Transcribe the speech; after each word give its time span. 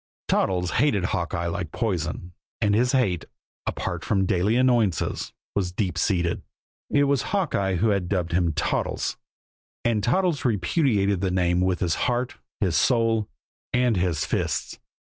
Toddles 0.27 0.71
hated 0.81 1.03
Hawkeye 1.03 1.45
like 1.45 1.71
poison; 1.71 2.33
and 2.59 2.73
his 2.73 2.91
hate, 2.93 3.25
apart 3.67 4.03
from 4.03 4.25
daily 4.25 4.55
annoyances, 4.55 5.31
was 5.53 5.71
deep 5.71 5.95
seated. 5.95 6.41
It 6.89 7.03
was 7.03 7.21
Hawkeye 7.21 7.75
who 7.75 7.89
had 7.89 8.09
dubbed 8.09 8.31
him 8.31 8.51
"Toddles." 8.53 9.17
And 9.85 10.03
Toddles 10.03 10.43
repudiated 10.43 11.21
the 11.21 11.29
name 11.29 11.61
with 11.61 11.81
his 11.81 11.93
heart, 12.09 12.37
his 12.61 12.75
soul 12.75 13.29
and 13.73 13.95
his 13.95 14.25
fists. 14.25 14.79